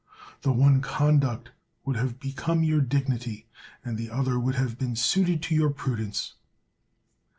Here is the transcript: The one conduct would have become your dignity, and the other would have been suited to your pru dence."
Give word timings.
The 0.41 0.51
one 0.51 0.81
conduct 0.81 1.51
would 1.85 1.95
have 1.95 2.19
become 2.19 2.63
your 2.63 2.81
dignity, 2.81 3.45
and 3.85 3.99
the 3.99 4.09
other 4.09 4.39
would 4.39 4.55
have 4.55 4.79
been 4.79 4.95
suited 4.95 5.43
to 5.43 5.53
your 5.53 5.69
pru 5.69 5.97
dence." 5.97 6.33